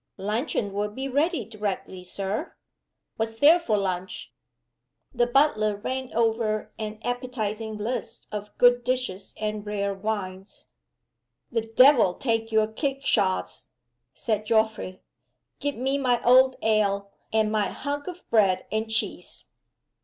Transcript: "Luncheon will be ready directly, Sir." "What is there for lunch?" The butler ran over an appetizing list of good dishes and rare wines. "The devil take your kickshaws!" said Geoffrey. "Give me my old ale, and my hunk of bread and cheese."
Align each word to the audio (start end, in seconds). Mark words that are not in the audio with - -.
"Luncheon 0.17 0.73
will 0.73 0.87
be 0.89 1.07
ready 1.07 1.45
directly, 1.45 2.03
Sir." 2.03 2.55
"What 3.17 3.29
is 3.29 3.35
there 3.35 3.59
for 3.59 3.77
lunch?" 3.77 4.33
The 5.13 5.27
butler 5.27 5.75
ran 5.75 6.11
over 6.15 6.73
an 6.79 6.97
appetizing 7.03 7.77
list 7.77 8.25
of 8.31 8.57
good 8.57 8.83
dishes 8.83 9.35
and 9.37 9.63
rare 9.63 9.93
wines. 9.93 10.65
"The 11.51 11.61
devil 11.75 12.15
take 12.15 12.51
your 12.51 12.65
kickshaws!" 12.65 13.69
said 14.15 14.47
Geoffrey. 14.47 15.03
"Give 15.59 15.75
me 15.75 15.99
my 15.99 16.19
old 16.23 16.55
ale, 16.63 17.11
and 17.31 17.51
my 17.51 17.67
hunk 17.67 18.07
of 18.07 18.27
bread 18.31 18.65
and 18.71 18.89
cheese." 18.89 19.45